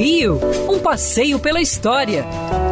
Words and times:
Rio, 0.00 0.40
um 0.66 0.78
passeio 0.78 1.38
pela 1.38 1.60
história, 1.60 2.24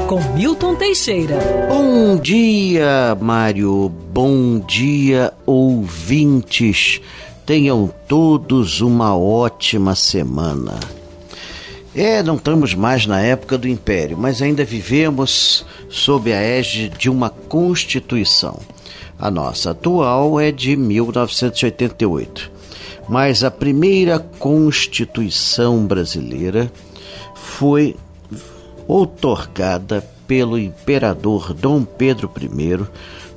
com 0.06 0.18
Milton 0.32 0.74
Teixeira. 0.76 1.38
Bom 1.68 2.16
dia, 2.16 3.14
Mário. 3.20 3.92
Bom 4.10 4.58
dia, 4.60 5.34
ouvintes. 5.44 7.02
Tenham 7.44 7.92
todos 8.08 8.80
uma 8.80 9.14
ótima 9.14 9.94
semana. 9.94 10.80
É, 11.94 12.22
não 12.22 12.36
estamos 12.36 12.74
mais 12.74 13.04
na 13.04 13.20
época 13.20 13.58
do 13.58 13.68
Império, 13.68 14.16
mas 14.16 14.40
ainda 14.40 14.64
vivemos 14.64 15.66
sob 15.90 16.32
a 16.32 16.40
égide 16.40 16.96
de 16.96 17.10
uma 17.10 17.28
Constituição. 17.28 18.58
A 19.18 19.30
nossa 19.30 19.72
atual 19.72 20.40
é 20.40 20.50
de 20.50 20.74
1988 20.74 22.56
mas 23.08 23.42
a 23.42 23.50
primeira 23.50 24.18
Constituição 24.18 25.86
brasileira 25.86 26.70
foi 27.34 27.96
outorgada 28.86 30.04
pelo 30.26 30.58
imperador 30.58 31.54
Dom 31.54 31.84
Pedro 31.84 32.30
I 32.40 32.86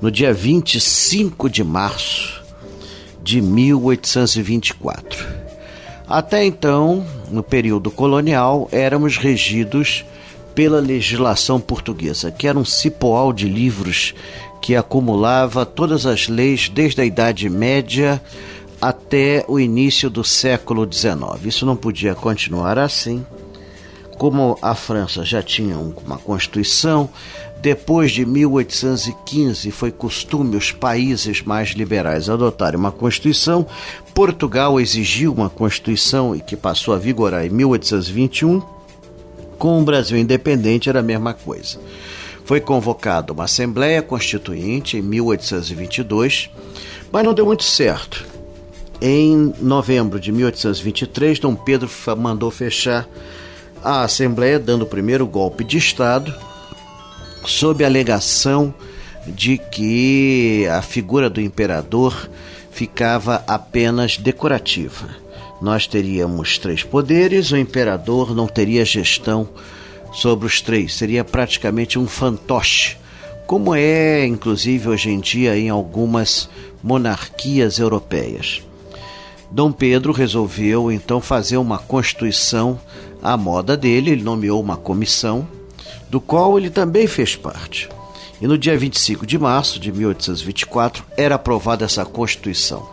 no 0.02 0.12
dia 0.12 0.34
25 0.34 1.49
de 1.49 1.63
março 1.63 2.41
de 3.23 3.41
1824. 3.41 5.41
Até 6.07 6.43
então, 6.43 7.05
no 7.29 7.41
período 7.41 7.89
colonial, 7.89 8.67
éramos 8.71 9.17
regidos 9.17 10.03
pela 10.53 10.79
legislação 10.79 11.59
portuguesa, 11.59 12.31
que 12.31 12.48
era 12.48 12.59
um 12.59 12.65
cipoal 12.65 13.31
de 13.31 13.48
livros 13.48 14.13
que 14.62 14.76
acumulava 14.76 15.65
todas 15.65 16.05
as 16.05 16.27
leis 16.27 16.67
desde 16.67 17.01
a 17.01 17.05
Idade 17.05 17.49
Média 17.49 18.21
até 18.81 19.45
o 19.48 19.59
início 19.59 20.09
do 20.09 20.23
século 20.23 20.88
XIX. 20.91 21.45
Isso 21.45 21.65
não 21.65 21.76
podia 21.76 22.13
continuar 22.13 22.77
assim. 22.77 23.26
Como 24.21 24.55
a 24.61 24.75
França 24.75 25.25
já 25.25 25.41
tinha 25.41 25.75
uma 25.80 26.16
Constituição, 26.16 27.09
depois 27.59 28.12
de 28.12 28.23
1815 28.23 29.71
foi 29.71 29.91
costume 29.91 30.55
os 30.55 30.71
países 30.71 31.41
mais 31.41 31.70
liberais 31.70 32.29
adotarem 32.29 32.79
uma 32.79 32.91
Constituição. 32.91 33.65
Portugal 34.13 34.79
exigiu 34.79 35.34
uma 35.34 35.49
Constituição 35.49 36.35
e 36.35 36.40
que 36.40 36.55
passou 36.55 36.93
a 36.93 36.99
vigorar 36.99 37.48
em 37.48 37.49
1821. 37.49 38.62
Com 39.57 39.81
o 39.81 39.84
Brasil 39.84 40.20
independente 40.20 40.87
era 40.87 40.99
a 40.99 41.01
mesma 41.03 41.34
coisa. 41.34 41.79
Foi 42.46 42.62
convocada 42.62 43.34
uma 43.34 43.46
Assembleia 43.46 44.03
Constituinte 44.03 44.98
em 44.98 45.01
1822, 45.01 46.51
mas 47.12 47.26
não 47.26 47.34
deu 47.34 47.48
muito 47.48 47.63
certo. 47.63 48.24
Em 49.01 49.51
novembro 49.59 50.20
de 50.20 50.31
1823, 50.31 51.40
Dom 51.40 51.55
Pedro 51.55 51.90
mandou 52.15 52.51
fechar 52.51 53.09
a 53.84 54.04
Assembleia, 54.04 54.60
dando 54.60 54.84
o 54.84 54.87
primeiro 54.87 55.26
golpe 55.26 55.63
de 55.63 55.77
Estado, 55.77 56.34
sob 57.46 57.84
a 57.84 57.87
alegação 57.87 58.74
de 59.27 59.57
que 59.57 60.68
a 60.71 60.82
figura 60.82 61.29
do 61.29 61.41
imperador 61.41 62.29
ficava 62.71 63.43
apenas 63.48 64.18
decorativa. 64.18 65.09
Nós 65.62 65.85
teríamos 65.85 66.57
três 66.57 66.84
poderes, 66.84 67.52
o 67.52 67.57
imperador 67.57 68.35
não 68.35 68.47
teria 68.47 68.84
gestão 68.84 69.47
sobre 70.12 70.47
os 70.47 70.59
três, 70.62 70.96
seria 70.96 71.24
praticamente 71.24 72.00
um 72.00 72.07
fantoche, 72.07 72.97
como 73.46 73.75
é 73.75 74.25
inclusive 74.25 74.90
hoje 74.90 75.09
em 75.09 75.19
dia 75.19 75.57
em 75.57 75.69
algumas 75.69 76.50
monarquias 76.84 77.79
europeias. 77.79 78.62
Dom 79.52 79.72
Pedro 79.72 80.13
resolveu 80.13 80.91
então 80.91 81.19
fazer 81.19 81.57
uma 81.57 81.78
constituição 81.78 82.79
à 83.22 83.38
moda 83.38 83.78
dele, 83.78 84.12
ele 84.12 84.24
nomeou 84.24 84.62
uma 84.62 84.78
comissão, 84.78 85.47
do 86.09 86.19
qual 86.19 86.58
ele 86.58 86.69
também 86.69 87.08
fez 87.08 87.36
parte. 87.36 87.90
E 88.41 88.47
no 88.47 88.58
dia 88.58 88.78
25 88.78 89.25
de 89.25 89.38
março 89.38 89.80
de 89.80 89.91
1824 89.91 91.06
era 91.16 91.36
aprovada 91.36 91.86
essa 91.86 92.04
Constituição. 92.04 92.88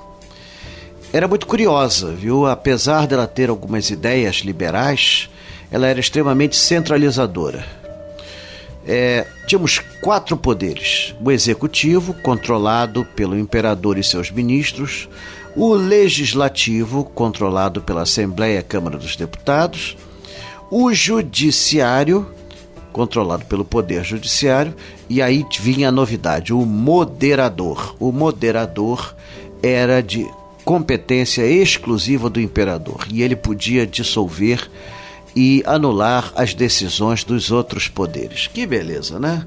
Era 1.12 1.26
muito 1.26 1.46
curiosa, 1.46 2.12
viu? 2.12 2.46
Apesar 2.46 3.06
dela 3.06 3.26
ter 3.26 3.48
algumas 3.48 3.88
ideias 3.88 4.36
liberais, 4.36 5.30
ela 5.70 5.86
era 5.86 5.98
extremamente 5.98 6.54
centralizadora. 6.54 7.64
É, 8.86 9.26
tínhamos 9.46 9.78
quatro 10.02 10.36
poderes: 10.36 11.14
o 11.22 11.30
executivo, 11.30 12.12
controlado 12.12 13.06
pelo 13.16 13.38
imperador 13.38 13.96
e 13.96 14.04
seus 14.04 14.30
ministros, 14.30 15.08
o 15.56 15.72
legislativo, 15.74 17.04
controlado 17.04 17.80
pela 17.80 18.02
Assembleia 18.02 18.60
e 18.60 18.62
Câmara 18.62 18.98
dos 18.98 19.16
Deputados, 19.16 19.96
o 20.70 20.92
judiciário, 20.92 22.26
controlado 22.92 23.44
pelo 23.46 23.64
Poder 23.64 24.04
Judiciário, 24.04 24.74
e 25.08 25.22
aí 25.22 25.46
vinha 25.60 25.88
a 25.88 25.92
novidade, 25.92 26.52
o 26.52 26.64
moderador. 26.64 27.94
O 27.98 28.12
moderador 28.12 29.14
era 29.62 30.02
de 30.02 30.28
competência 30.64 31.46
exclusiva 31.46 32.28
do 32.28 32.40
imperador 32.40 33.06
e 33.10 33.22
ele 33.22 33.34
podia 33.34 33.86
dissolver 33.86 34.68
e 35.34 35.62
anular 35.64 36.32
as 36.36 36.52
decisões 36.52 37.24
dos 37.24 37.50
outros 37.50 37.88
poderes. 37.88 38.48
Que 38.48 38.66
beleza, 38.66 39.18
né? 39.18 39.46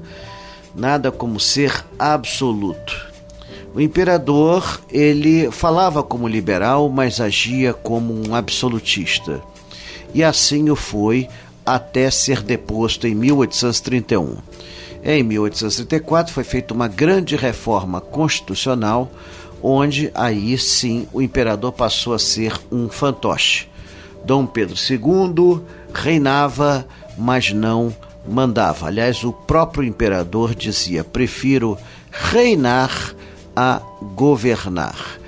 Nada 0.74 1.12
como 1.12 1.38
ser 1.38 1.84
absoluto. 1.98 3.12
O 3.74 3.80
imperador, 3.80 4.80
ele 4.90 5.50
falava 5.50 6.02
como 6.02 6.26
liberal, 6.26 6.88
mas 6.88 7.20
agia 7.20 7.72
como 7.72 8.28
um 8.28 8.34
absolutista. 8.34 9.40
E 10.14 10.22
assim 10.22 10.68
o 10.70 10.76
foi 10.76 11.28
até 11.64 12.10
ser 12.10 12.42
deposto 12.42 13.06
em 13.06 13.14
1831. 13.14 14.36
Em 15.04 15.22
1834 15.22 16.32
foi 16.32 16.44
feita 16.44 16.74
uma 16.74 16.86
grande 16.86 17.34
reforma 17.34 18.00
constitucional, 18.00 19.10
onde 19.62 20.10
aí 20.14 20.56
sim 20.58 21.08
o 21.12 21.20
imperador 21.20 21.72
passou 21.72 22.14
a 22.14 22.18
ser 22.18 22.52
um 22.70 22.88
fantoche. 22.88 23.68
Dom 24.24 24.46
Pedro 24.46 24.76
II 24.76 25.60
reinava, 25.92 26.86
mas 27.18 27.52
não 27.52 27.94
mandava. 28.26 28.86
Aliás, 28.86 29.24
o 29.24 29.32
próprio 29.32 29.84
imperador 29.84 30.54
dizia: 30.54 31.02
prefiro 31.02 31.76
reinar 32.10 33.14
a 33.56 33.80
governar. 34.14 35.18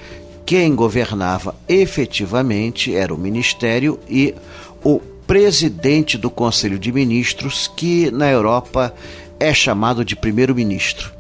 Quem 0.47 0.75
governava 0.75 1.55
efetivamente 1.67 2.95
era 2.95 3.15
o 3.15 3.19
ministério 3.19 3.99
e 4.09 4.35
o 4.85 5.01
presidente 5.27 6.19
do 6.19 6.31
Conselho 6.31 6.79
de 6.79 6.93
Ministros, 6.93 7.67
que 7.75 8.11
na 8.11 8.31
Europa 8.31 8.95
é 9.41 9.53
chamado 9.53 10.05
de 10.05 10.15
primeiro-ministro. 10.15 11.13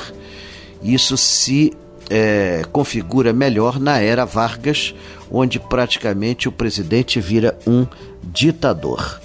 Isso 0.83 1.15
se 1.15 1.72
é, 2.10 2.63
configura 2.72 3.31
melhor 3.31 3.80
na 3.80 4.00
era 4.00 4.25
Vargas, 4.25 4.94
onde 5.31 5.60
praticamente 5.60 6.50
o 6.50 6.51
presidente 6.51 7.22
vira 7.22 7.57
um 7.65 7.86
ditador. 8.24 9.22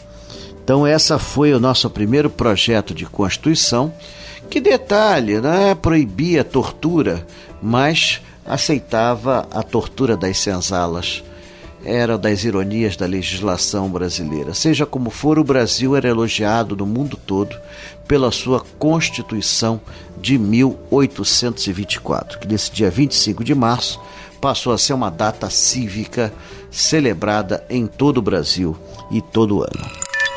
Então, 0.64 0.86
essa 0.86 1.18
foi 1.18 1.52
o 1.52 1.60
nosso 1.60 1.90
primeiro 1.90 2.30
projeto 2.30 2.94
de 2.94 3.04
Constituição 3.04 3.92
que 4.48 4.60
detalhe, 4.60 5.38
né? 5.38 5.74
proibia 5.74 6.40
a 6.40 6.44
tortura, 6.44 7.26
mas 7.62 8.22
aceitava 8.46 9.46
a 9.50 9.62
tortura 9.62 10.16
das 10.16 10.38
senzalas. 10.38 11.22
Era 11.84 12.16
das 12.16 12.44
ironias 12.44 12.96
da 12.96 13.04
legislação 13.04 13.90
brasileira. 13.90 14.54
Seja 14.54 14.86
como 14.86 15.10
for, 15.10 15.38
o 15.38 15.44
Brasil 15.44 15.94
era 15.94 16.08
elogiado 16.08 16.74
no 16.74 16.86
mundo 16.86 17.18
todo 17.26 17.54
pela 18.08 18.32
sua 18.32 18.64
Constituição 18.78 19.78
de 20.18 20.38
1824, 20.38 22.38
que 22.38 22.48
nesse 22.48 22.72
dia 22.72 22.90
25 22.90 23.44
de 23.44 23.54
março 23.54 24.00
passou 24.40 24.72
a 24.72 24.78
ser 24.78 24.94
uma 24.94 25.10
data 25.10 25.50
cívica 25.50 26.32
celebrada 26.70 27.62
em 27.68 27.86
todo 27.86 28.16
o 28.16 28.22
Brasil 28.22 28.74
e 29.10 29.20
todo 29.20 29.58
o 29.58 29.62
ano. 29.62 30.03